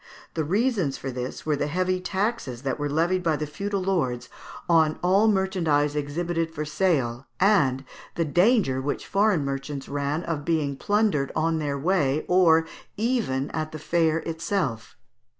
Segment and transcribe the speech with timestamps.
[0.33, 4.29] The reasons for this were, the heavy taxes which were levied by the feudal lords
[4.67, 7.85] on all merchandise exhibited for sale, and
[8.15, 12.65] the danger which foreign merchants ran of being plundered on their way, or
[12.97, 14.97] even at the fair itself.